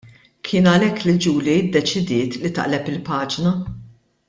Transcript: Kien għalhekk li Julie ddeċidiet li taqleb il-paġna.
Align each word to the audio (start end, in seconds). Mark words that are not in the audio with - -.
Kien 0.47 0.69
għalhekk 0.71 1.05
li 1.07 1.13
Julie 1.25 1.59
ddeċidiet 1.67 2.39
li 2.41 2.53
taqleb 2.57 2.91
il-paġna. 2.95 3.55